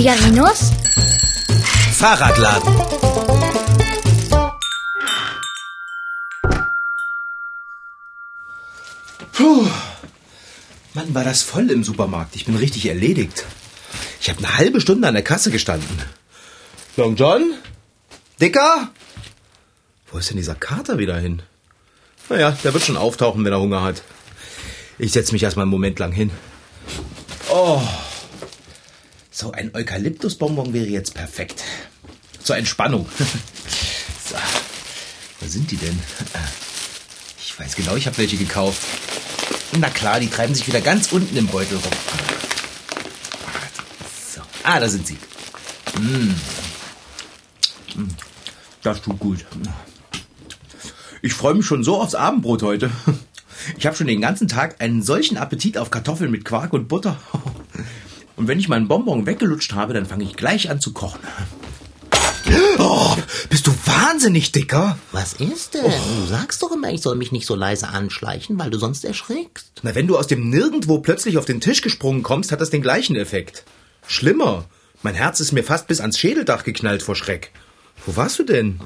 [0.00, 0.70] Figarinos
[1.92, 2.74] Fahrradladen.
[9.34, 9.68] Puh.
[10.94, 12.34] Mann, war das voll im Supermarkt.
[12.34, 13.44] Ich bin richtig erledigt.
[14.22, 15.98] Ich habe eine halbe Stunde an der Kasse gestanden.
[16.96, 17.52] Long John?
[18.40, 18.88] Dicker?
[20.10, 21.42] Wo ist denn dieser Kater wieder hin?
[22.30, 24.02] Naja, der wird schon auftauchen, wenn er Hunger hat.
[24.98, 26.30] Ich setze mich erstmal einen Moment lang hin.
[27.50, 27.82] Oh.
[29.40, 31.64] So ein Eukalyptusbonbon wäre jetzt perfekt.
[32.42, 33.08] Zur Entspannung.
[34.28, 34.36] so.
[35.40, 35.98] Wo sind die denn?
[37.38, 38.82] Ich weiß genau, ich habe welche gekauft.
[39.78, 41.92] Na klar, die treiben sich wieder ganz unten im Beutel rum.
[44.30, 44.42] So.
[44.62, 45.16] Ah, da sind sie.
[45.98, 46.34] Mm.
[47.98, 48.08] Mm.
[48.82, 49.46] Das tut gut.
[51.22, 52.90] Ich freue mich schon so aufs Abendbrot heute.
[53.78, 57.18] Ich habe schon den ganzen Tag einen solchen Appetit auf Kartoffeln mit Quark und Butter.
[58.40, 61.20] Und wenn ich meinen Bonbon weggelutscht habe, dann fange ich gleich an zu kochen.
[62.78, 63.14] Oh,
[63.50, 64.98] bist du wahnsinnig, Dicker?
[65.12, 65.82] Was ist denn?
[65.84, 69.82] Du sagst doch immer, ich soll mich nicht so leise anschleichen, weil du sonst erschrickst.
[69.82, 72.80] Na, wenn du aus dem Nirgendwo plötzlich auf den Tisch gesprungen kommst, hat das den
[72.80, 73.64] gleichen Effekt.
[74.06, 74.64] Schlimmer.
[75.02, 77.52] Mein Herz ist mir fast bis ans Schädeldach geknallt vor Schreck.
[78.06, 78.80] Wo warst du denn?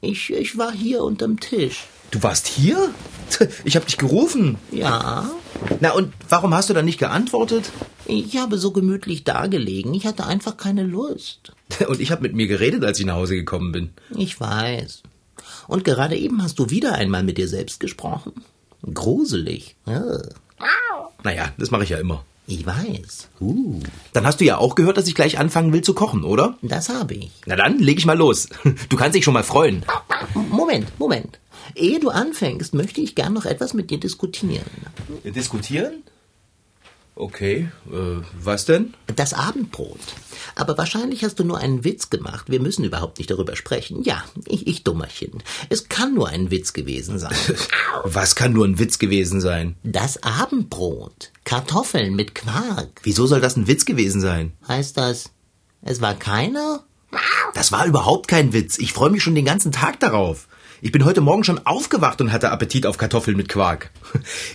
[0.00, 1.86] Ich, ich war hier unterm Tisch.
[2.12, 2.94] Du warst hier?
[3.64, 4.56] Ich hab dich gerufen.
[4.70, 5.28] Ja,
[5.80, 7.70] Na, und warum hast du dann nicht geantwortet?
[8.06, 9.94] ich habe so gemütlich dagelegen.
[9.94, 11.52] Ich hatte einfach keine Lust.
[11.88, 13.90] Und ich hab mit mir geredet, als ich nach Hause gekommen bin.
[14.16, 15.02] Ich weiß.
[15.68, 18.32] Und gerade eben hast du wieder einmal mit dir selbst gesprochen.
[18.92, 19.76] Gruselig.
[19.86, 20.02] Ja,
[21.22, 22.24] Naja, das mache ich ja immer.
[22.46, 23.28] ich weiß.
[23.40, 23.80] Uh,
[24.12, 26.56] Dann hast du ja auch gehört, dass ich gleich anfangen will zu kochen, oder?
[26.62, 27.30] das habe ich.
[27.46, 28.48] Na dann, leg ich mal los.
[28.88, 29.84] Du kannst dich schon mal freuen.
[30.50, 31.38] Moment, Moment.
[31.74, 34.64] Ehe du anfängst, möchte ich gern noch etwas mit dir diskutieren.
[35.24, 36.02] Diskutieren?
[37.20, 38.94] Okay, äh, was denn?
[39.14, 39.98] Das Abendbrot.
[40.54, 42.46] Aber wahrscheinlich hast du nur einen Witz gemacht.
[42.48, 44.02] Wir müssen überhaupt nicht darüber sprechen.
[44.04, 45.42] Ja, ich, ich Dummerchen.
[45.68, 47.36] Es kann nur ein Witz gewesen sein.
[48.04, 49.76] Was kann nur ein Witz gewesen sein?
[49.82, 51.30] Das Abendbrot.
[51.44, 53.00] Kartoffeln mit Quark.
[53.02, 54.52] Wieso soll das ein Witz gewesen sein?
[54.66, 55.30] Heißt das,
[55.82, 56.84] es war keiner?
[57.52, 58.78] Das war überhaupt kein Witz.
[58.78, 60.48] Ich freue mich schon den ganzen Tag darauf.
[60.82, 63.90] Ich bin heute Morgen schon aufgewacht und hatte Appetit auf Kartoffeln mit Quark.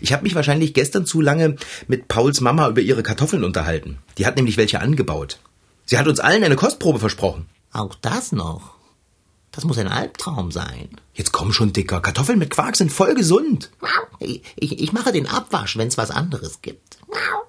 [0.01, 1.55] Ich habe mich wahrscheinlich gestern zu lange
[1.87, 3.99] mit Pauls Mama über ihre Kartoffeln unterhalten.
[4.17, 5.39] Die hat nämlich welche angebaut.
[5.85, 7.45] Sie hat uns allen eine Kostprobe versprochen.
[7.71, 8.75] Auch das noch.
[9.51, 10.89] Das muss ein Albtraum sein.
[11.13, 12.01] Jetzt komm schon, Dicker.
[12.01, 13.71] Kartoffeln mit Quark sind voll gesund.
[14.19, 16.97] Ich, ich, ich mache den Abwasch, wenn es was anderes gibt.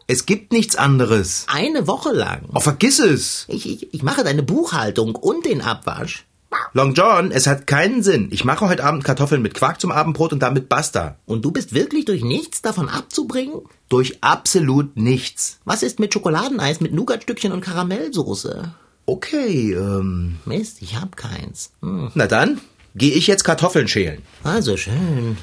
[0.06, 1.46] Es gibt nichts anderes.
[1.48, 2.42] Eine Woche lang.
[2.54, 3.46] Oh, vergiss es.
[3.48, 6.26] Ich, ich, ich mache deine Buchhaltung und den Abwasch.
[6.72, 8.28] Long John, es hat keinen Sinn.
[8.30, 11.16] Ich mache heute Abend Kartoffeln mit Quark zum Abendbrot und damit basta.
[11.24, 13.62] Und du bist wirklich durch nichts davon abzubringen?
[13.88, 15.58] Durch absolut nichts.
[15.64, 18.74] Was ist mit Schokoladeneis mit Nougatstückchen und Karamellsoße?
[19.06, 20.36] Okay, ähm.
[20.44, 21.70] Mist, ich hab keins.
[21.80, 22.10] Hm.
[22.14, 22.60] Na dann,
[22.94, 24.22] gehe ich jetzt Kartoffeln schälen.
[24.42, 25.38] Also schön.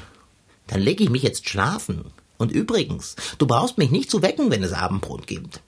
[0.66, 2.04] Dann leg ich mich jetzt schlafen.
[2.36, 5.60] Und übrigens, du brauchst mich nicht zu wecken, wenn es Abendbrot gibt.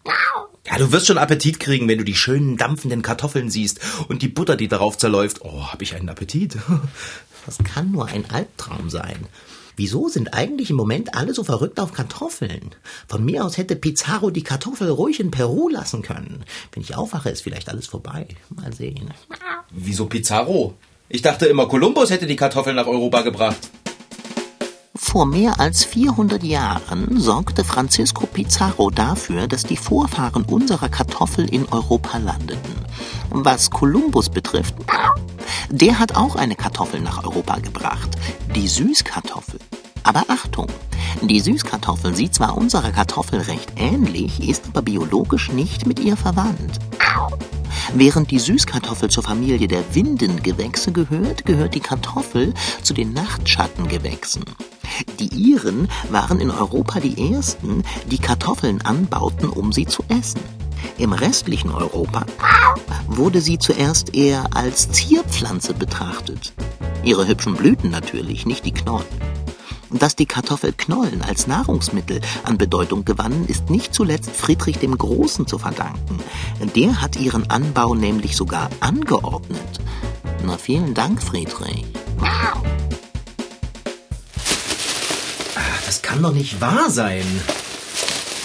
[0.66, 4.28] Ja, du wirst schon Appetit kriegen, wenn du die schönen dampfenden Kartoffeln siehst und die
[4.28, 5.42] Butter, die darauf zerläuft.
[5.42, 6.58] Oh, hab ich einen Appetit.
[7.46, 9.28] Das kann nur ein Albtraum sein.
[9.76, 12.74] Wieso sind eigentlich im Moment alle so verrückt auf Kartoffeln?
[13.06, 16.44] Von mir aus hätte Pizarro die Kartoffel ruhig in Peru lassen können.
[16.72, 18.26] Wenn ich aufwache, ist vielleicht alles vorbei.
[18.48, 19.12] Mal sehen.
[19.70, 20.74] Wieso Pizarro?
[21.08, 23.70] Ich dachte immer, Kolumbus hätte die Kartoffeln nach Europa gebracht.
[25.16, 31.64] Vor mehr als 400 Jahren sorgte Francisco Pizarro dafür, dass die Vorfahren unserer Kartoffel in
[31.70, 32.74] Europa landeten.
[33.30, 34.74] Was Kolumbus betrifft,
[35.70, 38.10] der hat auch eine Kartoffel nach Europa gebracht,
[38.54, 39.58] die Süßkartoffel.
[40.02, 40.66] Aber Achtung,
[41.22, 46.78] die Süßkartoffel sieht zwar unserer Kartoffel recht ähnlich, ist aber biologisch nicht mit ihr verwandt.
[47.94, 52.52] Während die Süßkartoffel zur Familie der Windengewächse gehört, gehört die Kartoffel
[52.82, 54.44] zu den Nachtschattengewächsen.
[55.18, 60.40] Die Iren waren in Europa die ersten, die Kartoffeln anbauten, um sie zu essen.
[60.98, 62.26] Im restlichen Europa
[63.06, 66.54] wurde sie zuerst eher als Zierpflanze betrachtet.
[67.04, 69.06] Ihre hübschen Blüten natürlich, nicht die Knollen.
[69.98, 75.46] Dass die Kartoffel Knollen als Nahrungsmittel an Bedeutung gewannen, ist nicht zuletzt Friedrich dem Großen
[75.46, 76.20] zu verdanken.
[76.74, 79.80] Der hat ihren Anbau nämlich sogar angeordnet.
[80.44, 81.84] Na, vielen Dank, Friedrich.
[85.86, 87.24] Das kann doch nicht wahr sein.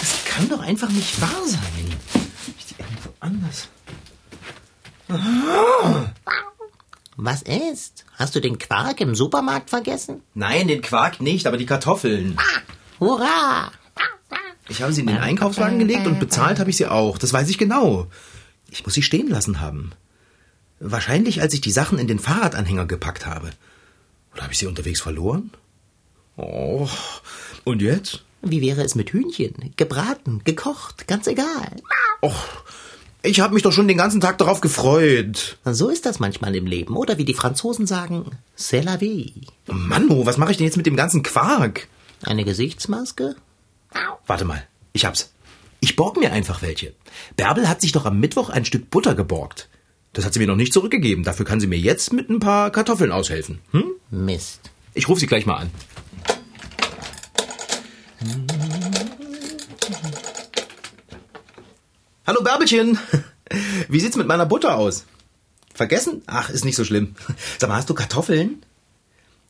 [0.00, 1.94] Das kann doch einfach nicht wahr sein.
[2.58, 3.68] Ich die irgendwo anders.
[7.16, 8.04] Was ist?
[8.14, 10.22] Hast du den Quark im Supermarkt vergessen?
[10.34, 12.38] Nein, den Quark nicht, aber die Kartoffeln.
[12.98, 13.70] Hurra!
[14.68, 17.18] Ich habe sie in den Einkaufswagen gelegt und bezahlt habe ich sie auch.
[17.18, 18.06] Das weiß ich genau.
[18.70, 19.92] Ich muss sie stehen lassen haben.
[20.80, 23.50] Wahrscheinlich, als ich die Sachen in den Fahrradanhänger gepackt habe.
[24.32, 25.50] Oder habe ich sie unterwegs verloren?
[26.36, 26.88] Oh,
[27.64, 28.24] und jetzt?
[28.40, 29.74] Wie wäre es mit Hühnchen?
[29.76, 31.76] Gebraten, gekocht, ganz egal.
[32.22, 32.64] Och,
[33.22, 35.58] ich habe mich doch schon den ganzen Tag darauf gefreut.
[35.64, 36.96] So ist das manchmal im Leben.
[36.96, 38.26] Oder wie die Franzosen sagen,
[38.58, 39.32] c'est la vie.
[39.66, 41.88] Manno, was mache ich denn jetzt mit dem ganzen Quark?
[42.24, 43.36] Eine Gesichtsmaske?
[44.26, 45.32] Warte mal, ich hab's.
[45.80, 46.94] Ich borg mir einfach welche.
[47.36, 49.68] Bärbel hat sich doch am Mittwoch ein Stück Butter geborgt.
[50.12, 51.24] Das hat sie mir noch nicht zurückgegeben.
[51.24, 53.60] Dafür kann sie mir jetzt mit ein paar Kartoffeln aushelfen.
[53.72, 53.92] Hm?
[54.10, 54.70] Mist.
[54.94, 55.70] Ich rufe sie gleich mal an.
[62.24, 62.98] Hallo Bärbelchen.
[63.88, 65.04] Wie sieht's mit meiner Butter aus?
[65.74, 66.22] Vergessen?
[66.26, 67.16] Ach, ist nicht so schlimm.
[67.58, 68.64] Sag mal, hast du Kartoffeln?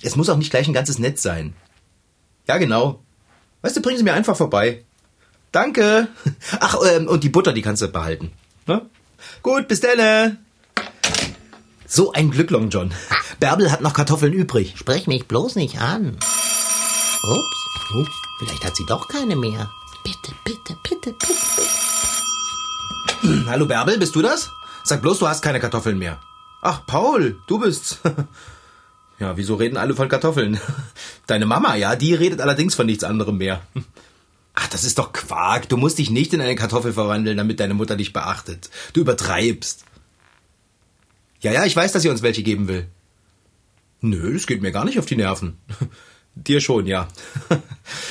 [0.01, 1.55] Es muss auch nicht gleich ein ganzes Netz sein.
[2.49, 3.01] Ja, genau.
[3.61, 4.85] Weißt du, bringen sie mir einfach vorbei.
[5.53, 6.09] Danke.
[6.61, 8.33] Ach, ähm, und die Butter, die kannst du behalten.
[8.67, 8.87] Ne?
[9.43, 10.39] Gut, bis dann.
[11.87, 12.93] So ein Glück, Long John.
[13.39, 14.75] Bärbel hat noch Kartoffeln übrig.
[14.77, 16.17] Sprech mich bloß nicht an.
[16.17, 17.63] Ups.
[17.95, 18.07] Oh.
[18.39, 19.71] Vielleicht hat sie doch keine mehr.
[20.03, 21.72] Bitte, bitte, bitte, bitte, bitte.
[23.46, 24.50] Hallo Bärbel, bist du das?
[24.84, 26.20] Sag bloß, du hast keine Kartoffeln mehr.
[26.61, 27.99] Ach, Paul, du bist's.
[29.19, 30.58] Ja, wieso reden alle von Kartoffeln?
[31.29, 33.62] Deine Mama, ja, die redet allerdings von nichts anderem mehr.
[34.55, 35.69] Ach, das ist doch Quark.
[35.69, 38.69] Du musst dich nicht in eine Kartoffel verwandeln, damit deine Mutter dich beachtet.
[38.94, 39.84] Du übertreibst.
[41.40, 42.88] Ja, ja, ich weiß, dass sie uns welche geben will.
[44.00, 45.56] Nö, das geht mir gar nicht auf die Nerven.
[46.34, 47.06] Dir schon, ja.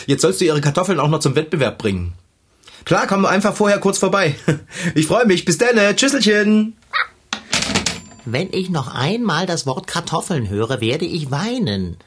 [0.06, 2.14] Jetzt sollst du ihre Kartoffeln auch noch zum Wettbewerb bringen.
[2.86, 4.36] Klar, komm einfach vorher kurz vorbei.
[4.96, 5.46] Ich freue mich.
[5.46, 5.78] Bis dann.
[5.96, 6.76] Tschüsselchen.
[8.26, 11.98] Wenn ich noch einmal das Wort Kartoffeln höre, werde ich weinen.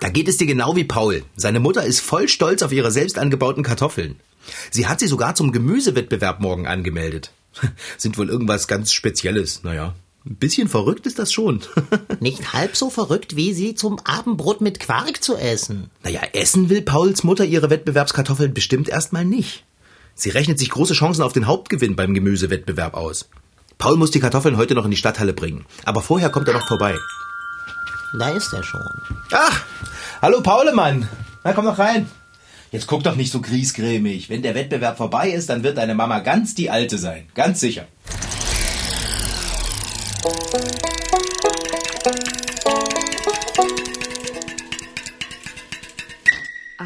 [0.00, 1.24] Da geht es dir genau wie Paul.
[1.36, 4.16] Seine Mutter ist voll stolz auf ihre selbst angebauten Kartoffeln.
[4.70, 7.32] Sie hat sie sogar zum Gemüsewettbewerb morgen angemeldet.
[7.96, 9.62] Sind wohl irgendwas ganz Spezielles.
[9.62, 9.94] Naja,
[10.26, 11.60] ein bisschen verrückt ist das schon.
[12.20, 15.90] Nicht halb so verrückt wie sie zum Abendbrot mit Quark zu essen.
[16.02, 19.64] naja, essen will Pauls Mutter ihre Wettbewerbskartoffeln bestimmt erstmal nicht.
[20.14, 23.28] Sie rechnet sich große Chancen auf den Hauptgewinn beim Gemüsewettbewerb aus.
[23.78, 25.66] Paul muss die Kartoffeln heute noch in die Stadthalle bringen.
[25.84, 26.94] Aber vorher kommt er noch vorbei.
[28.18, 28.80] Da ist er schon.
[29.32, 29.64] Ach,
[30.22, 31.08] hallo Paulemann.
[31.42, 32.08] Na, komm doch rein.
[32.70, 34.30] Jetzt guck doch nicht so griesgrämig.
[34.30, 37.26] Wenn der Wettbewerb vorbei ist, dann wird deine Mama ganz die Alte sein.
[37.34, 37.86] Ganz sicher.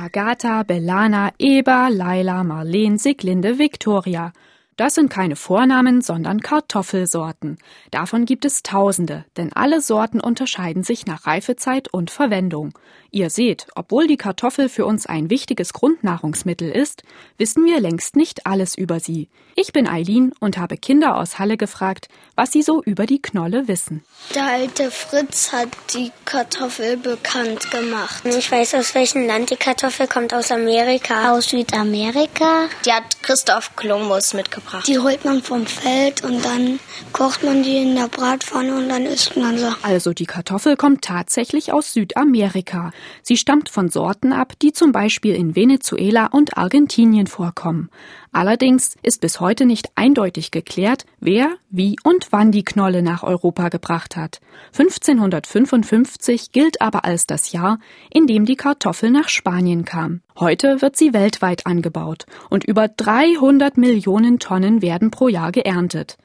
[0.09, 4.33] Agatha, Bellana, Eber, Laila, Marleen, Siglinde, Victoria.
[4.77, 7.59] Das sind keine Vornamen, sondern Kartoffelsorten.
[7.91, 12.73] Davon gibt es Tausende, denn alle Sorten unterscheiden sich nach Reifezeit und Verwendung.
[13.11, 17.05] Ihr seht, obwohl die Kartoffel für uns ein wichtiges Grundnahrungsmittel ist,
[17.39, 19.29] wissen wir längst nicht alles über sie.
[19.55, 23.67] Ich bin Eileen und habe Kinder aus Halle gefragt, was sie so über die Knolle
[23.67, 24.05] wissen.
[24.35, 28.25] Der alte Fritz hat die Kartoffel bekannt gemacht.
[28.25, 31.33] Ich weiß, aus welchem Land die Kartoffel kommt, aus Amerika.
[31.33, 32.69] Aus Südamerika.
[32.85, 34.87] Die hat Christoph Kolumbus mitgebracht.
[34.87, 36.79] Die holt man vom Feld und dann
[37.13, 39.75] kocht man die in der Bratpfanne und dann isst man sie.
[39.83, 42.93] Also die Kartoffel kommt tatsächlich aus Südamerika.
[43.23, 47.91] Sie stammt von Sorten ab, die zum Beispiel in Venezuela und Argentinien vorkommen.
[48.33, 53.69] Allerdings ist bis heute nicht eindeutig geklärt, wer, wie und wann die Knolle nach Europa
[53.69, 54.41] gebracht hat.
[54.73, 57.79] 1555 gilt aber als das Jahr,
[58.11, 60.21] in dem die Kartoffel nach Spanien kam.
[60.39, 66.17] Heute wird sie weltweit angebaut und über 300 Millionen Tonnen werden pro Jahr geerntet.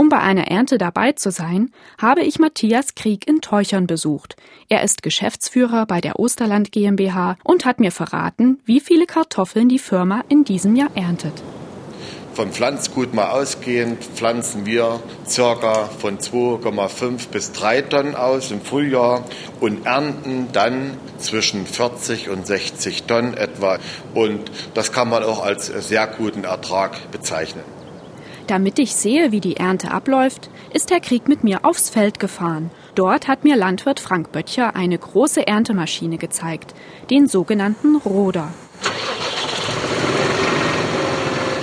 [0.00, 4.34] Um bei einer Ernte dabei zu sein, habe ich Matthias Krieg in Teuchern besucht.
[4.70, 9.78] Er ist Geschäftsführer bei der Osterland GmbH und hat mir verraten, wie viele Kartoffeln die
[9.78, 11.34] Firma in diesem Jahr erntet.
[12.32, 19.26] Vom Pflanzgut mal ausgehend pflanzen wir circa von 2,5 bis 3 Tonnen aus im Frühjahr
[19.60, 23.76] und ernten dann zwischen 40 und 60 Tonnen etwa.
[24.14, 27.79] Und das kann man auch als sehr guten Ertrag bezeichnen.
[28.50, 32.72] Damit ich sehe, wie die Ernte abläuft, ist Herr Krieg mit mir aufs Feld gefahren.
[32.96, 36.74] Dort hat mir Landwirt Frank Böttcher eine große Erntemaschine gezeigt,
[37.10, 38.48] den sogenannten Roder.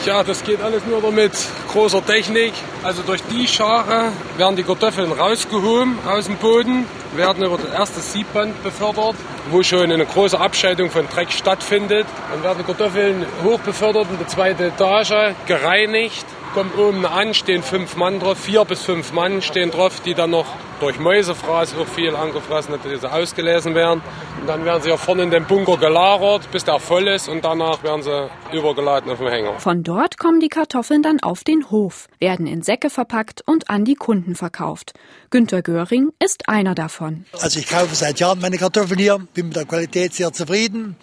[0.05, 1.33] Ja, das geht alles nur mit
[1.73, 2.53] großer Technik.
[2.83, 6.85] Also durch die Schare werden die Kartoffeln rausgehoben aus dem Boden,
[7.17, 9.15] werden über das erste Siebband befördert,
[9.51, 12.07] wo schon eine große Abscheidung von Dreck stattfindet.
[12.31, 17.95] Dann werden die Kartoffeln hochbefördert in die zweite Etage, gereinigt kommt oben an, stehen fünf
[17.95, 20.45] Mann drauf, vier bis fünf Mann stehen drauf, die dann noch
[20.79, 24.01] durch Mäusefraß auch viel angefressen, dass sie ausgelesen werden.
[24.39, 27.43] Und dann werden sie ja vorne in den Bunker gelagert, bis der voll ist und
[27.43, 29.59] danach werden sie übergeladen auf dem Hänger.
[29.59, 33.85] Von dort kommen die Kartoffeln dann auf den Hof, werden in Säcke verpackt und an
[33.85, 34.93] die Kunden verkauft.
[35.29, 37.25] Günter Göring ist einer davon.
[37.41, 40.95] Also ich kaufe seit Jahren meine Kartoffeln hier, bin mit der Qualität sehr zufrieden,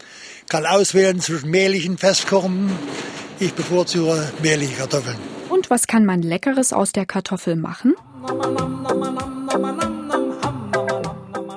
[0.49, 2.71] kann auswählen zwischen mehligen, festkochen.
[3.39, 5.17] Ich bevorzuge mehlige Kartoffeln.
[5.49, 7.95] Und was kann man Leckeres aus der Kartoffel machen?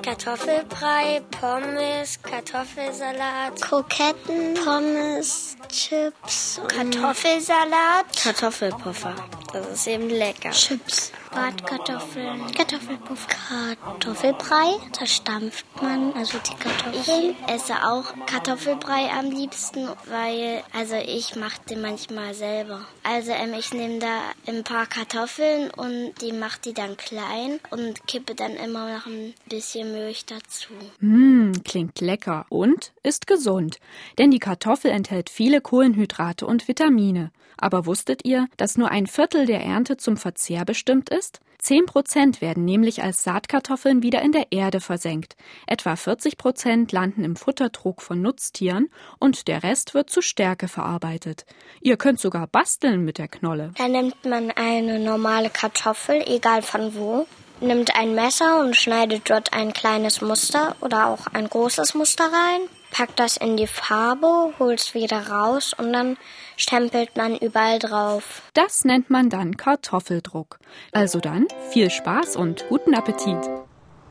[0.02, 9.14] Kartoffelbrei, Pommes, Kartoffelsalat, Kroketten, Pommes, Chips, Kartoffelsalat, Kartoffelpuffer.
[9.52, 10.50] Das ist eben lecker.
[10.50, 14.78] Chips, Bratkartoffeln, Kartoffelpuff, Kartoffelbrei.
[14.98, 17.34] Da stampft man also die Kartoffeln.
[17.46, 22.80] Ich esse auch Kartoffelbrei am liebsten, weil also ich mache den manchmal selber.
[23.02, 28.06] Also ähm, ich nehme da ein paar Kartoffeln und die mache die dann klein und
[28.06, 30.68] kippe dann immer noch ein bisschen Milch dazu.
[31.00, 33.78] Mmh, klingt lecker und ist gesund.
[34.18, 37.32] Denn die Kartoffel enthält viele Kohlenhydrate und Vitamine.
[37.56, 41.40] Aber wusstet ihr, dass nur ein Viertel der Ernte zum Verzehr bestimmt ist?
[41.60, 45.36] Zehn Prozent werden nämlich als Saatkartoffeln wieder in der Erde versenkt.
[45.66, 51.46] Etwa 40 Prozent landen im Futtertrog von Nutztieren und der Rest wird zu Stärke verarbeitet.
[51.80, 53.72] Ihr könnt sogar basteln mit der Knolle.
[53.76, 57.26] Da nimmt man eine normale Kartoffel, egal von wo,
[57.60, 62.68] nimmt ein Messer und schneidet dort ein kleines Muster oder auch ein großes Muster rein,
[62.90, 66.16] packt das in die Farbe, holt es wieder raus und dann
[66.56, 68.42] stempelt man überall drauf.
[68.54, 70.58] Das nennt man dann Kartoffeldruck.
[70.92, 73.38] Also dann viel Spaß und guten Appetit.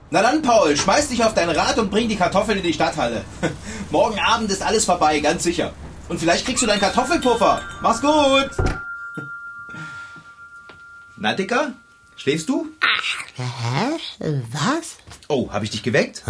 [0.10, 3.25] Na dann, Paul, schmeiß dich auf dein Rad und bring die Kartoffeln in die Stadthalle.
[3.91, 5.74] Morgen Abend ist alles vorbei, ganz sicher.
[6.07, 7.62] Und vielleicht kriegst du deinen Kartoffelpuffer.
[7.81, 8.50] Mach's gut.
[11.17, 11.74] Na, Dicker?
[12.15, 12.67] Schläfst du?
[13.36, 14.00] Hä?
[14.51, 14.98] Was?
[15.27, 16.24] Oh, habe ich dich geweckt?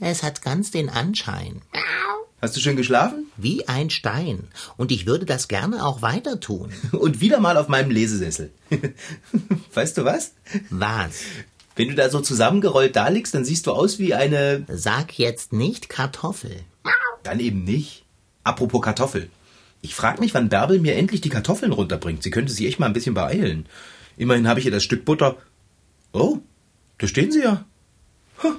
[0.00, 1.60] Es hat ganz den Anschein.
[2.40, 3.26] Hast du schön geschlafen?
[3.36, 4.48] Wie ein Stein.
[4.78, 6.72] Und ich würde das gerne auch weiter tun.
[6.92, 8.50] Und wieder mal auf meinem Lesesessel.
[9.74, 10.32] weißt du was?
[10.70, 11.20] Was?
[11.76, 14.64] Wenn du da so zusammengerollt da liegst, dann siehst du aus wie eine...
[14.68, 16.56] Sag jetzt nicht Kartoffel.
[17.22, 18.04] Dann eben nicht.
[18.42, 19.28] Apropos Kartoffel.
[19.82, 22.22] Ich frag mich, wann Bärbel mir endlich die Kartoffeln runterbringt.
[22.22, 23.66] Sie könnte sich echt mal ein bisschen beeilen.
[24.16, 25.36] Immerhin habe ich ihr das Stück Butter...
[26.12, 26.38] Oh,
[26.98, 27.64] da stehen sie ja.
[28.42, 28.56] Huh.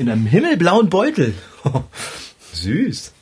[0.00, 1.34] In einem himmelblauen Beutel.
[2.54, 3.12] Süß.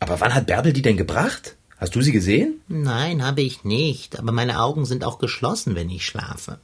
[0.00, 1.56] Aber wann hat Bärbel die denn gebracht?
[1.78, 2.60] Hast du sie gesehen?
[2.68, 4.18] Nein, habe ich nicht.
[4.18, 6.58] Aber meine Augen sind auch geschlossen, wenn ich schlafe.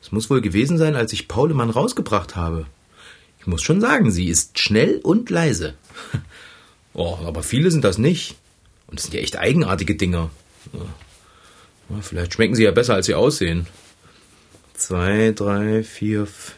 [0.00, 2.64] Es muss wohl gewesen sein, als ich Paulemann rausgebracht habe.
[3.38, 5.74] Ich muss schon sagen, sie ist schnell und leise.
[6.96, 8.36] Oh, aber viele sind das nicht.
[8.86, 10.30] Und es sind ja echt eigenartige Dinger.
[10.72, 13.66] Ja, vielleicht schmecken sie ja besser, als sie aussehen.
[14.74, 16.54] Zwei, drei, vier, f-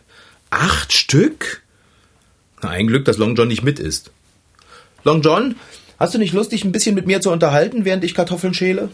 [0.50, 1.62] acht Stück?
[2.62, 4.10] Na, ein Glück, dass Long John nicht mit ist.
[5.04, 5.56] Long John,
[5.98, 8.90] hast du nicht Lust, dich ein bisschen mit mir zu unterhalten, während ich Kartoffeln schäle?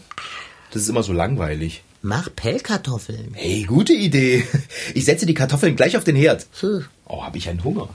[0.71, 1.83] Das ist immer so langweilig.
[2.01, 3.33] Mach Pellkartoffeln.
[3.33, 4.45] Hey, gute Idee.
[4.93, 6.47] Ich setze die Kartoffeln gleich auf den Herd.
[7.05, 7.89] Oh, habe ich einen Hunger.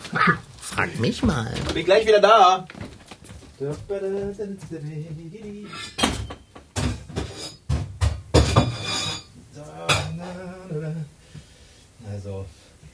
[0.61, 1.53] frag mich mal.
[1.75, 2.67] Bin gleich wieder da.
[12.11, 12.47] Also,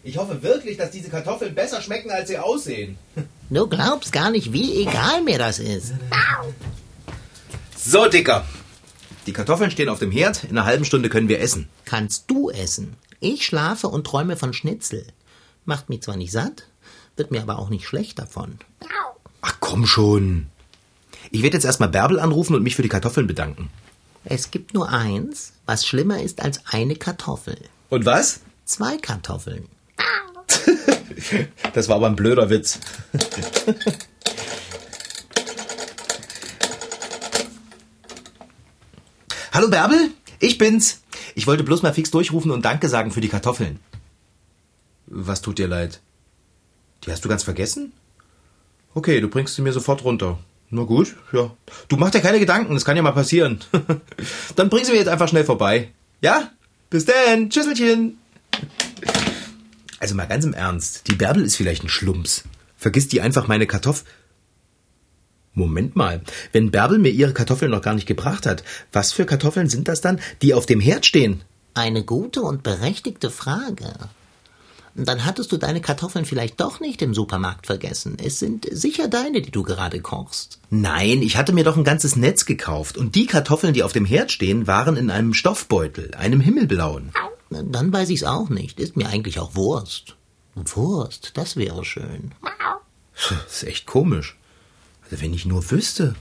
[0.04, 2.98] ich hoffe wirklich, dass diese Kartoffeln besser schmecken, als sie aussehen.
[3.50, 5.92] Du glaubst gar nicht, wie egal mir das ist.
[7.76, 8.44] So, Dicker.
[9.26, 10.44] Die Kartoffeln stehen auf dem Herd.
[10.44, 11.68] In einer halben Stunde können wir essen.
[11.84, 12.96] Kannst du essen.
[13.20, 15.06] Ich schlafe und träume von Schnitzel.
[15.66, 16.64] Macht mich zwar nicht satt,
[17.16, 18.58] wird mir aber auch nicht schlecht davon.
[19.42, 20.46] Ach, komm schon.
[21.30, 23.70] Ich werde jetzt erstmal Bärbel anrufen und mich für die Kartoffeln bedanken.
[24.24, 27.58] Es gibt nur eins, was schlimmer ist als eine Kartoffel.
[27.90, 28.40] Und was?
[28.64, 29.68] Zwei Kartoffeln.
[31.72, 32.78] Das war aber ein blöder Witz.
[39.52, 41.00] Hallo Bärbel, ich bin's.
[41.34, 43.80] Ich wollte bloß mal fix durchrufen und Danke sagen für die Kartoffeln.
[45.06, 46.00] Was tut dir leid?
[47.04, 47.92] Die hast du ganz vergessen?
[48.94, 50.38] Okay, du bringst sie mir sofort runter.
[50.70, 51.50] Na gut, ja.
[51.88, 53.60] Du mach dir keine Gedanken, das kann ja mal passieren.
[54.56, 55.90] Dann bring sie mir jetzt einfach schnell vorbei.
[56.20, 56.50] Ja?
[56.90, 58.18] Bis denn, Tschüsselchen.
[60.00, 62.44] Also mal ganz im Ernst, die Bärbel ist vielleicht ein Schlumps.
[62.76, 64.06] Vergisst die einfach meine Kartoffel.
[65.54, 66.20] Moment mal,
[66.52, 70.00] wenn Bärbel mir ihre Kartoffeln noch gar nicht gebracht hat, was für Kartoffeln sind das
[70.00, 71.42] dann, die auf dem Herd stehen?
[71.74, 73.92] Eine gute und berechtigte Frage.
[74.96, 78.16] Dann hattest du deine Kartoffeln vielleicht doch nicht im Supermarkt vergessen.
[78.22, 80.60] Es sind sicher deine, die du gerade kochst.
[80.70, 84.04] Nein, ich hatte mir doch ein ganzes Netz gekauft und die Kartoffeln, die auf dem
[84.04, 87.10] Herd stehen, waren in einem Stoffbeutel, einem himmelblauen.
[87.62, 88.80] Dann weiß ich's auch nicht.
[88.80, 90.16] Ist mir eigentlich auch Wurst.
[90.54, 92.32] Wurst, das wäre schön.
[93.14, 93.32] Das
[93.62, 94.36] ist echt komisch.
[95.04, 96.14] Also wenn ich nur wüsste,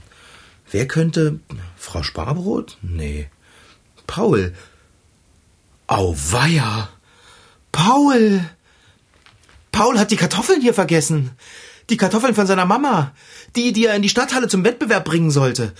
[0.70, 1.40] wer könnte...
[1.76, 2.78] Frau Sparbrot?
[2.82, 3.28] Nee.
[4.06, 4.54] Paul.
[5.86, 6.88] Auweia.
[7.72, 8.44] Paul.
[9.72, 11.32] Paul hat die Kartoffeln hier vergessen.
[11.90, 13.12] Die Kartoffeln von seiner Mama.
[13.56, 15.74] Die, die er in die Stadthalle zum Wettbewerb bringen sollte.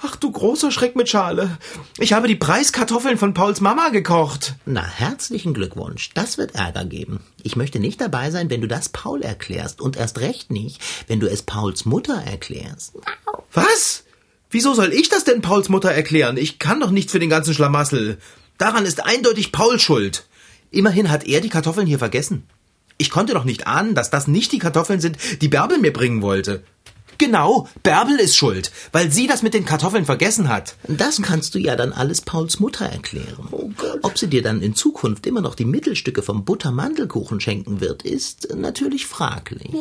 [0.00, 1.58] Ach du großer Schreck mit Schale.
[1.98, 4.54] Ich habe die Preiskartoffeln von Pauls Mama gekocht.
[4.64, 6.10] Na, herzlichen Glückwunsch.
[6.14, 7.20] Das wird Ärger geben.
[7.42, 9.80] Ich möchte nicht dabei sein, wenn du das Paul erklärst.
[9.80, 12.94] Und erst recht nicht, wenn du es Pauls Mutter erklärst.
[13.52, 14.04] Was?
[14.50, 16.36] Wieso soll ich das denn Pauls Mutter erklären?
[16.36, 18.18] Ich kann doch nichts für den ganzen Schlamassel.
[18.56, 20.26] Daran ist eindeutig Paul schuld.
[20.70, 22.46] Immerhin hat er die Kartoffeln hier vergessen.
[22.98, 26.22] Ich konnte doch nicht ahnen, dass das nicht die Kartoffeln sind, die Bärbel mir bringen
[26.22, 26.62] wollte.
[27.18, 30.76] Genau, Bärbel ist schuld, weil sie das mit den Kartoffeln vergessen hat.
[30.86, 33.48] Das kannst du ja dann alles Pauls Mutter erklären.
[33.50, 33.98] Oh Gott.
[34.02, 38.54] Ob sie dir dann in Zukunft immer noch die Mittelstücke vom Buttermandelkuchen schenken wird, ist
[38.54, 39.74] natürlich fraglich.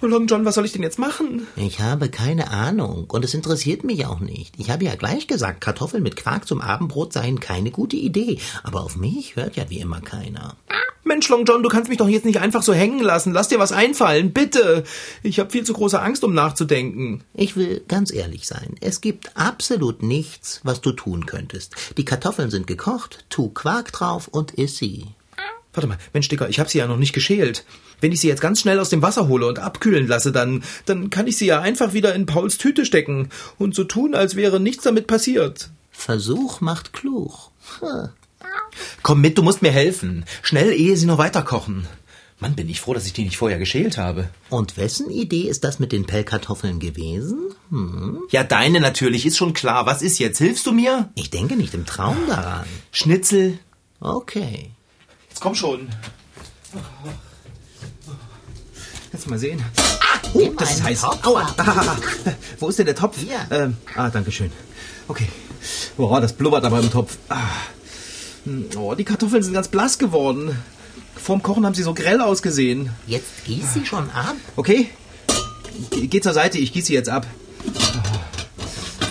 [0.00, 1.46] Oh Long John, was soll ich denn jetzt machen?
[1.56, 4.54] Ich habe keine Ahnung und es interessiert mich auch nicht.
[4.58, 8.82] Ich habe ja gleich gesagt, Kartoffeln mit Quark zum Abendbrot seien keine gute Idee, aber
[8.82, 10.56] auf mich hört ja wie immer keiner.
[11.04, 13.32] Mensch, Long John, du kannst mich doch jetzt nicht einfach so hängen lassen.
[13.32, 14.84] Lass dir was einfallen, bitte.
[15.22, 17.24] Ich habe viel zu große Angst, um nachzudenken.
[17.34, 18.76] Ich will ganz ehrlich sein.
[18.80, 21.74] Es gibt absolut nichts, was du tun könntest.
[21.96, 25.06] Die Kartoffeln sind gekocht, tu Quark drauf und iss sie.
[25.74, 27.64] Warte mal, Mensch, Dicker, ich habe sie ja noch nicht geschält.
[28.00, 31.08] Wenn ich sie jetzt ganz schnell aus dem Wasser hole und abkühlen lasse, dann, dann
[31.08, 34.60] kann ich sie ja einfach wieder in Pauls Tüte stecken und so tun, als wäre
[34.60, 35.70] nichts damit passiert.
[35.90, 37.50] Versuch macht klug.
[37.80, 38.10] Hm.
[39.02, 40.24] Komm mit, du musst mir helfen.
[40.42, 41.86] Schnell, ehe sie noch weiter kochen.
[42.42, 44.28] Mann, bin ich froh, dass ich die nicht vorher geschält habe.
[44.50, 47.38] Und wessen Idee ist das mit den Pellkartoffeln gewesen?
[47.70, 48.18] Hm?
[48.30, 49.86] Ja, deine natürlich, ist schon klar.
[49.86, 50.38] Was ist jetzt?
[50.38, 51.10] Hilfst du mir?
[51.14, 52.66] Ich denke nicht im Traum daran.
[52.90, 53.60] Schnitzel.
[54.00, 54.72] Okay.
[55.28, 55.88] Jetzt komm schon.
[59.12, 59.62] Du mal sehen.
[60.00, 61.02] Ah, oh, das ist heiß.
[61.02, 61.54] Topf Aua.
[61.58, 61.96] Ah,
[62.58, 63.18] wo ist denn der Topf?
[63.20, 63.46] Hier.
[63.52, 64.50] Ähm, ah, danke schön.
[65.06, 65.28] Okay.
[65.96, 67.18] Boah, das blubbert aber im Topf.
[67.28, 67.46] Ah.
[68.44, 70.56] Hm, Oh, die Kartoffeln sind ganz blass geworden.
[71.16, 72.90] Vorm Kochen haben sie so grell ausgesehen.
[73.06, 74.34] Jetzt gieß sie schon ab.
[74.56, 74.88] Okay?
[75.90, 77.26] Ge- Geh zur Seite, ich gieße sie jetzt ab.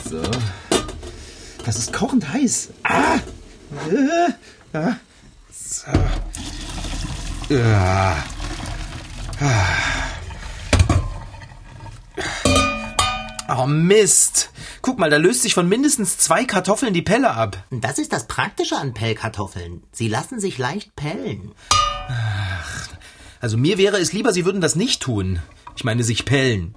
[0.10, 0.22] So.
[1.66, 2.70] Das ist kochend heiß.
[2.84, 3.16] Ah!
[3.90, 4.96] Äh, ah.
[5.54, 5.92] So.
[7.56, 8.16] Ah.
[13.50, 14.51] Oh Mist.
[14.82, 17.64] Guck mal, da löst sich von mindestens zwei Kartoffeln die Pelle ab.
[17.70, 19.84] Das ist das Praktische an Pellkartoffeln.
[19.92, 21.52] Sie lassen sich leicht pellen.
[23.40, 25.40] Also mir wäre es lieber, sie würden das nicht tun.
[25.76, 26.74] Ich meine, sich pellen.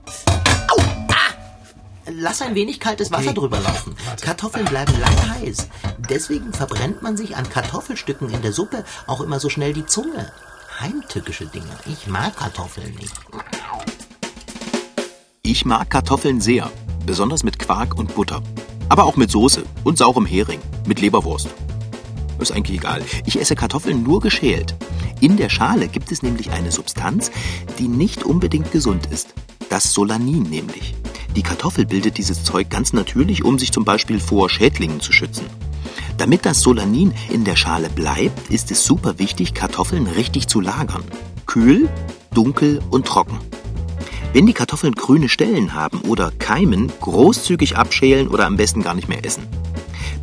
[2.06, 3.96] Lass ein wenig kaltes Wasser drüber laufen.
[4.20, 5.68] Kartoffeln bleiben lange heiß.
[6.10, 10.30] Deswegen verbrennt man sich an Kartoffelstücken in der Suppe auch immer so schnell die Zunge.
[10.78, 11.78] Heimtückische Dinge.
[11.86, 13.14] Ich mag Kartoffeln nicht.
[15.46, 16.70] Ich mag Kartoffeln sehr,
[17.04, 18.42] besonders mit Quark und Butter.
[18.88, 21.48] Aber auch mit Soße und saurem Hering, mit Leberwurst.
[22.38, 23.02] Ist eigentlich egal.
[23.26, 24.74] Ich esse Kartoffeln nur geschält.
[25.20, 27.30] In der Schale gibt es nämlich eine Substanz,
[27.78, 29.34] die nicht unbedingt gesund ist.
[29.68, 30.94] Das Solanin nämlich.
[31.36, 35.44] Die Kartoffel bildet dieses Zeug ganz natürlich, um sich zum Beispiel vor Schädlingen zu schützen.
[36.16, 41.04] Damit das Solanin in der Schale bleibt, ist es super wichtig, Kartoffeln richtig zu lagern.
[41.44, 41.90] Kühl,
[42.32, 43.38] dunkel und trocken.
[44.34, 49.08] Wenn die Kartoffeln grüne Stellen haben oder keimen, großzügig abschälen oder am besten gar nicht
[49.08, 49.44] mehr essen.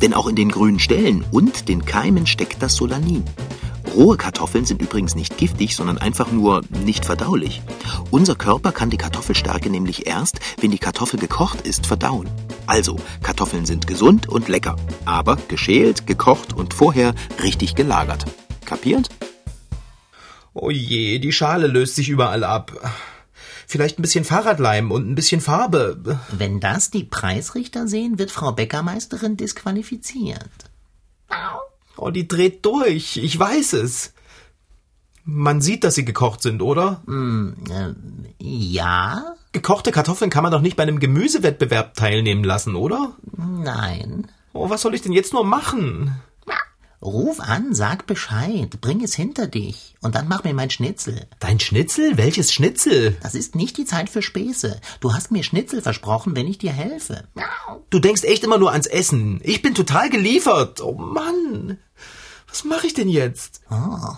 [0.02, 3.24] Denn auch in den grünen Stellen und den Keimen steckt das Solanin.
[3.94, 7.62] Rohe Kartoffeln sind übrigens nicht giftig, sondern einfach nur nicht verdaulich.
[8.10, 12.28] Unser Körper kann die Kartoffelstärke nämlich erst, wenn die Kartoffel gekocht ist, verdauen.
[12.66, 18.26] Also, Kartoffeln sind gesund und lecker, aber geschält, gekocht und vorher richtig gelagert.
[18.66, 19.08] Kapiert?
[20.52, 22.72] Oh je, die Schale löst sich überall ab.
[23.72, 26.20] Vielleicht ein bisschen Fahrradleim und ein bisschen Farbe.
[26.30, 30.50] Wenn das die Preisrichter sehen, wird Frau Bäckermeisterin disqualifiziert.
[31.96, 33.16] Oh, die dreht durch.
[33.16, 34.12] Ich weiß es.
[35.24, 37.02] Man sieht, dass sie gekocht sind, oder?
[37.08, 37.94] Äh,
[38.38, 39.36] ja?
[39.52, 43.16] Gekochte Kartoffeln kann man doch nicht bei einem Gemüsewettbewerb teilnehmen lassen, oder?
[43.38, 44.26] Nein.
[44.52, 46.20] Oh, was soll ich denn jetzt nur machen?
[47.02, 51.26] Ruf an, sag Bescheid, bring es hinter dich und dann mach mir mein Schnitzel.
[51.40, 52.16] Dein Schnitzel?
[52.16, 53.16] Welches Schnitzel?
[53.22, 54.80] Das ist nicht die Zeit für Späße.
[55.00, 57.24] Du hast mir Schnitzel versprochen, wenn ich dir helfe.
[57.90, 59.40] Du denkst echt immer nur ans Essen.
[59.42, 60.80] Ich bin total geliefert.
[60.80, 61.78] Oh Mann.
[62.48, 63.62] Was mache ich denn jetzt?
[63.68, 64.14] Oh.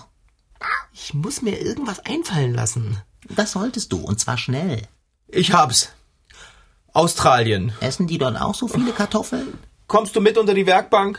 [0.93, 2.99] Ich muss mir irgendwas einfallen lassen.
[3.31, 4.83] Das solltest du, und zwar schnell.
[5.29, 5.89] Ich hab's.
[6.93, 7.73] Australien.
[7.81, 9.59] Essen die dort auch so viele Kartoffeln?
[9.87, 11.19] Kommst du mit unter die Werkbank?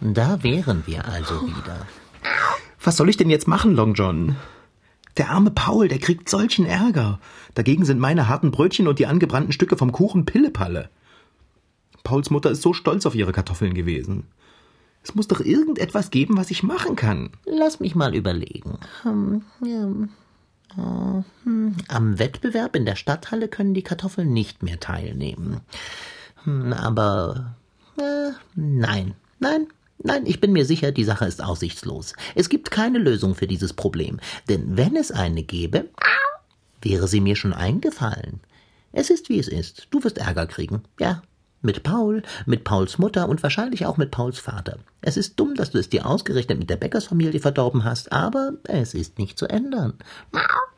[0.00, 1.86] Da wären wir also wieder.
[2.82, 4.36] Was soll ich denn jetzt machen, Long John?
[5.16, 7.18] Der arme Paul, der kriegt solchen Ärger.
[7.54, 10.90] Dagegen sind meine harten Brötchen und die angebrannten Stücke vom Kuchen Pillepalle.
[12.04, 14.24] Pauls Mutter ist so stolz auf ihre Kartoffeln gewesen.
[15.02, 17.30] Es muss doch irgendetwas geben, was ich machen kann.
[17.44, 18.78] Lass mich mal überlegen.
[19.02, 20.76] Hm, äh,
[21.44, 25.60] hm, Am Wettbewerb in der Stadthalle können die Kartoffeln nicht mehr teilnehmen.
[26.44, 27.56] Hm, Aber
[27.98, 29.66] äh, nein, nein,
[30.02, 32.14] nein, ich bin mir sicher, die Sache ist aussichtslos.
[32.34, 34.20] Es gibt keine Lösung für dieses Problem.
[34.48, 35.88] Denn wenn es eine gäbe,
[36.82, 38.40] wäre sie mir schon eingefallen.
[38.92, 39.88] Es ist, wie es ist.
[39.90, 40.82] Du wirst Ärger kriegen.
[40.98, 41.22] Ja,
[41.60, 44.78] mit Paul, mit Pauls Mutter und wahrscheinlich auch mit Pauls Vater.
[45.00, 48.94] Es ist dumm, dass du es dir ausgerechnet mit der Bäckersfamilie verdorben hast, aber es
[48.94, 49.94] ist nicht zu ändern.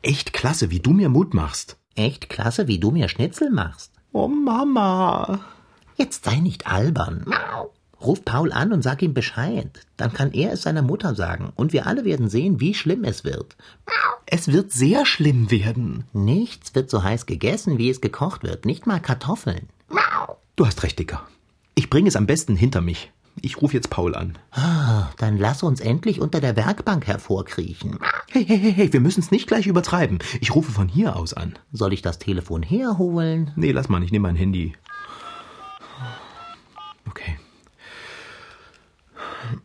[0.01, 1.77] Echt klasse, wie du mir Mut machst.
[1.95, 3.93] Echt klasse, wie du mir Schnitzel machst.
[4.11, 5.39] Oh Mama.
[5.97, 7.25] Jetzt sei nicht albern.
[8.03, 9.69] Ruf Paul an und sag ihm Bescheid.
[9.97, 13.23] Dann kann er es seiner Mutter sagen und wir alle werden sehen, wie schlimm es
[13.23, 13.55] wird.
[14.25, 16.05] Es wird sehr schlimm werden.
[16.13, 18.65] Nichts wird so heiß gegessen, wie es gekocht wird.
[18.65, 19.67] Nicht mal Kartoffeln.
[20.55, 21.23] Du hast recht, Dicker.
[21.75, 23.11] Ich bringe es am besten hinter mich.
[23.41, 24.37] Ich rufe jetzt Paul an.
[24.51, 27.97] Ah, Dann lass uns endlich unter der Werkbank hervorkriechen.
[28.29, 30.19] Hey, hey, hey, hey, wir müssen es nicht gleich übertreiben.
[30.41, 31.57] Ich rufe von hier aus an.
[31.71, 33.51] Soll ich das Telefon herholen?
[33.55, 34.73] Nee, lass mal, ich nehme mein Handy.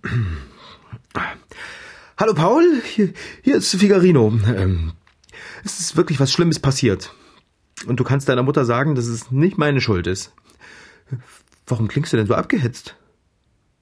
[2.18, 4.32] Hallo Paul, hier, hier ist Figarino.
[4.46, 4.92] Ähm,
[5.64, 7.12] es ist wirklich was Schlimmes passiert.
[7.86, 10.32] Und du kannst deiner Mutter sagen, dass es nicht meine Schuld ist.
[11.66, 12.96] Warum klingst du denn so abgehetzt?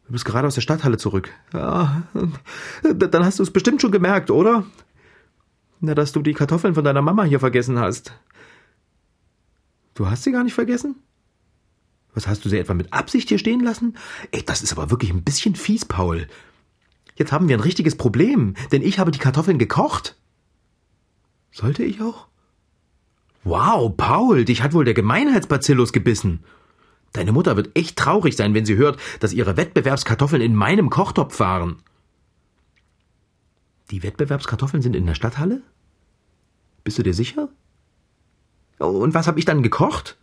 [0.07, 1.31] Du bist gerade aus der Stadthalle zurück.
[1.53, 2.03] Ja,
[2.83, 4.65] dann hast du es bestimmt schon gemerkt, oder?
[5.81, 8.13] Na, dass du die Kartoffeln von deiner Mama hier vergessen hast.
[9.95, 10.97] Du hast sie gar nicht vergessen?
[12.15, 13.97] Was hast du sie etwa mit Absicht hier stehen lassen?
[14.31, 16.29] Ey, das ist aber wirklich ein bisschen fies, Paul.
[17.17, 20.17] Jetzt haben wir ein richtiges Problem, denn ich habe die Kartoffeln gekocht.
[21.53, 22.29] Sollte ich auch?
[23.45, 26.45] Wow, Paul, dich hat wohl der Gemeinheitsbacillus gebissen.
[27.13, 31.39] Deine Mutter wird echt traurig sein, wenn sie hört, dass ihre Wettbewerbskartoffeln in meinem Kochtopf
[31.39, 31.77] waren.
[33.91, 35.63] Die Wettbewerbskartoffeln sind in der Stadthalle?
[36.83, 37.49] Bist du dir sicher?
[38.81, 40.17] Oh, und was habe ich dann gekocht?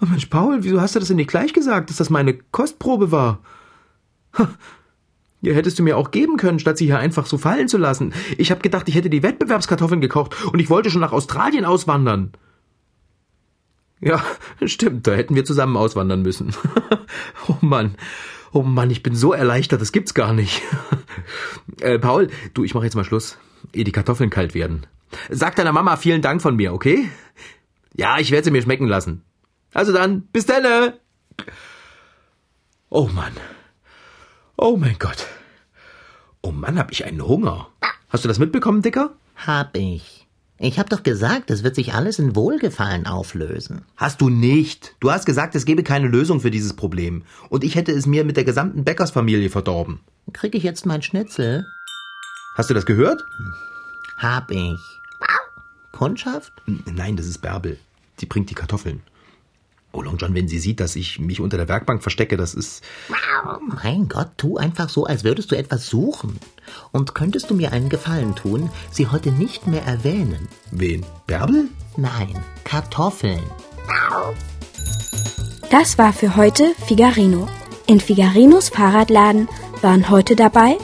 [0.00, 3.10] Oh Mensch, Paul, wieso hast du das denn nicht gleich gesagt, dass das meine Kostprobe
[3.12, 3.40] war?
[4.38, 4.48] Ha,
[5.40, 8.12] Ja, hättest du mir auch geben können, statt sie hier einfach so fallen zu lassen.
[8.36, 12.32] Ich habe gedacht, ich hätte die Wettbewerbskartoffeln gekocht und ich wollte schon nach Australien auswandern.
[14.00, 14.22] Ja,
[14.64, 16.54] stimmt, da hätten wir zusammen auswandern müssen.
[17.48, 17.94] oh Mann.
[18.52, 20.62] Oh Mann, ich bin so erleichtert, das gibt's gar nicht.
[21.80, 23.38] äh, Paul, du, ich mache jetzt mal Schluss,
[23.72, 24.86] ehe die Kartoffeln kalt werden.
[25.30, 27.08] Sag deiner Mama vielen Dank von mir, okay?
[27.94, 29.22] Ja, ich werde sie mir schmecken lassen.
[29.76, 30.94] Also dann, bis dann.
[32.88, 33.34] Oh Mann.
[34.56, 35.26] Oh mein Gott.
[36.40, 37.68] Oh Mann, hab ich einen Hunger.
[38.08, 39.10] Hast du das mitbekommen, Dicker?
[39.34, 40.26] Hab ich.
[40.56, 43.82] Ich hab doch gesagt, es wird sich alles in Wohlgefallen auflösen.
[43.98, 44.96] Hast du nicht.
[44.98, 47.24] Du hast gesagt, es gebe keine Lösung für dieses Problem.
[47.50, 50.00] Und ich hätte es mir mit der gesamten Bäckersfamilie verdorben.
[50.32, 51.66] Krieg ich jetzt mein Schnitzel?
[52.56, 53.22] Hast du das gehört?
[54.16, 54.80] Hab ich.
[55.92, 56.54] Kundschaft?
[56.86, 57.78] Nein, das ist Bärbel.
[58.20, 59.02] Die bringt die Kartoffeln.
[59.96, 62.84] Oh, Long John, wenn sie sieht, dass ich mich unter der Werkbank verstecke, das ist...
[63.82, 66.38] Mein Gott, tu einfach so, als würdest du etwas suchen.
[66.92, 70.48] Und könntest du mir einen Gefallen tun, sie heute nicht mehr erwähnen?
[70.70, 71.02] Wen?
[71.26, 71.68] Bärbel?
[71.96, 73.42] Nein, Kartoffeln.
[75.70, 77.48] Das war für heute Figarino.
[77.86, 79.48] In Figarinos Fahrradladen
[79.80, 80.76] waren heute dabei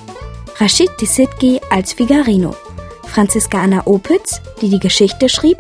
[0.56, 2.56] Rashid Tisitki als Figarino,
[3.04, 5.58] Franziska Anna Opitz, die die Geschichte schrieb,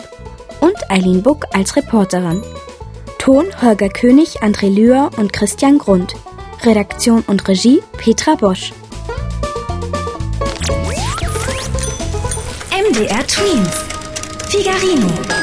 [0.60, 2.42] und Eileen Buck als Reporterin.
[3.22, 6.16] Ton Holger König, André Lühr und Christian Grund.
[6.64, 8.72] Redaktion und Regie Petra Bosch.
[12.72, 13.84] MDR Twins.
[14.48, 15.41] Figarino.